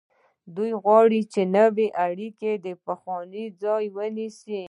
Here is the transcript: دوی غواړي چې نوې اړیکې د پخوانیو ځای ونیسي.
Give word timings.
دوی 0.55 0.71
غواړي 0.83 1.21
چې 1.33 1.41
نوې 1.57 1.87
اړیکې 2.07 2.51
د 2.65 2.67
پخوانیو 2.85 3.53
ځای 3.61 3.83
ونیسي. 3.95 4.59